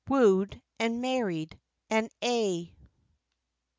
[0.09, 1.59] "WOOED, AND MARRIED,
[1.91, 2.73] AND A'."